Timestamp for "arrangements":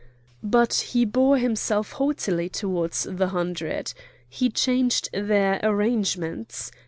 5.61-6.71